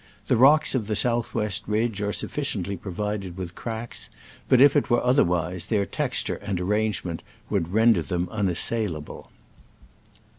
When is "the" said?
0.25-0.35, 0.87-0.95